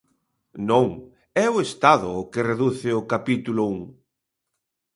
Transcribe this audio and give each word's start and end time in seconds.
Non, 0.69 0.87
é 1.45 1.47
o 1.55 1.57
Estado 1.67 2.09
o 2.21 2.23
que 2.31 2.45
reduce 2.51 2.89
o 2.99 3.07
capítulo 3.13 3.61
un. 3.73 3.79